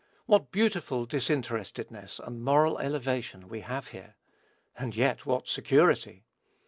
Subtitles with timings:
[0.25, 4.15] What beautiful disinterestedness and moral elevation we have here!
[4.75, 6.25] and yet what security!